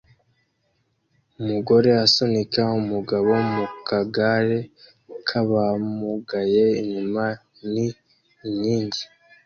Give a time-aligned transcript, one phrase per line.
[1.39, 4.57] Umugore asunika umugabo mu kagare
[5.27, 7.25] k'abamugaye; inyuma
[7.71, 7.85] ni
[8.47, 9.03] inkingi